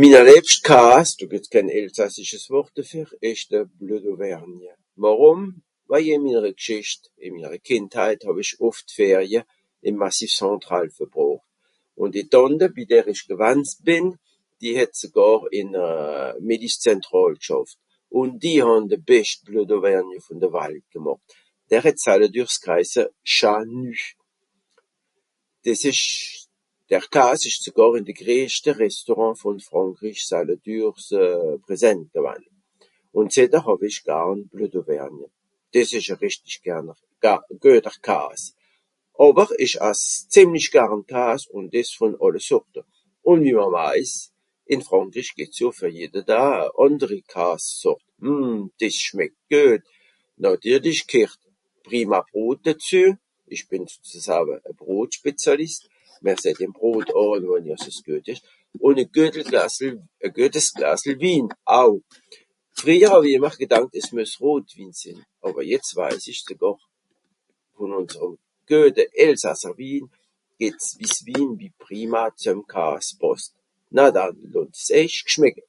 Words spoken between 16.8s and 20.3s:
zentràl g'schàft ùn die hàn de bescht bleu d'auvergne